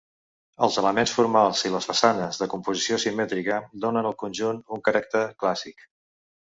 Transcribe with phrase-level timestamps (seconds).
[0.67, 5.89] Els elements formals i les façanes de composició simètrica donen el conjunt un caràcter clàssic.